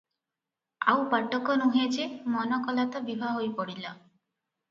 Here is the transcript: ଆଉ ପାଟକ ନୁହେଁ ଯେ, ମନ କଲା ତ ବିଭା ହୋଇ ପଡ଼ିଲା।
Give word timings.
ଆଉ 0.93 1.01
ପାଟକ 1.09 1.57
ନୁହେଁ 1.63 1.85
ଯେ, 1.97 2.07
ମନ 2.37 2.59
କଲା 2.69 2.85
ତ 2.95 3.01
ବିଭା 3.11 3.35
ହୋଇ 3.35 3.53
ପଡ଼ିଲା। 3.61 3.93